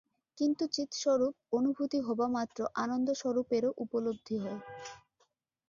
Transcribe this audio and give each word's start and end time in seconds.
কিন্তু 0.37 0.63
চিৎস্বরূপ 0.75 1.33
অনুভূতি 1.53 1.99
হবামাত্র 2.07 2.59
আনন্দস্বরূপেরও 2.75 3.71
উপলব্ধি 3.83 4.35
হয়। 4.37 4.59